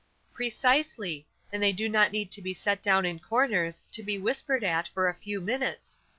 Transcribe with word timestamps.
"Precisely; 0.33 1.27
and 1.53 1.61
they 1.61 1.71
do 1.71 1.87
not 1.87 2.11
need 2.11 2.31
to 2.31 2.41
be 2.41 2.55
set 2.55 2.81
down 2.81 3.05
in 3.05 3.19
corners, 3.19 3.83
to 3.91 4.01
be 4.01 4.17
whispered 4.17 4.63
at 4.63 4.87
for 4.87 5.07
a 5.07 5.13
few 5.13 5.39
minutes. 5.39 6.01